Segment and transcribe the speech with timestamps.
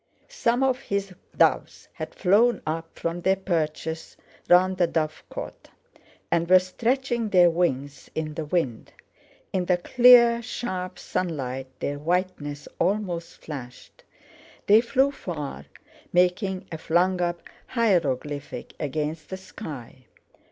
[0.29, 4.17] Some of his doves had flown up from their perches
[4.49, 5.69] round the dovecot,
[6.31, 8.93] and were stretching their wings in the wind.
[9.53, 14.03] In the clear sharp sunlight their whiteness almost flashed.
[14.65, 15.67] They flew far,
[16.11, 20.07] making a flung up hieroglyphic against the sky.